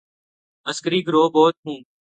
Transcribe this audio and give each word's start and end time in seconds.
عسکری 0.65 0.99
گروہ 1.07 1.29
بہت 1.29 1.55
ہوں۔ 1.65 1.79